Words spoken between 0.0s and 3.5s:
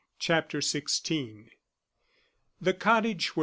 CHAPTER XVI The cottage where M.